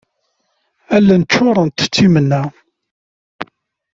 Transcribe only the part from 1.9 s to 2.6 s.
timenna.